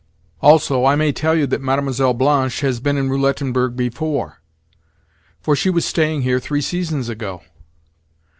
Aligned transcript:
"Also 0.41 0.83
I 0.83 0.95
may 0.95 1.11
tell 1.11 1.35
you 1.35 1.45
that 1.45 1.61
Mlle. 1.61 2.13
Blanche 2.15 2.61
has 2.61 2.79
been 2.79 2.97
in 2.97 3.07
Roulettenberg 3.07 3.75
before, 3.75 4.41
for 5.39 5.55
she 5.55 5.69
was 5.69 5.85
staying 5.85 6.23
here 6.23 6.39
three 6.39 6.59
seasons 6.61 7.07
ago. 7.07 7.43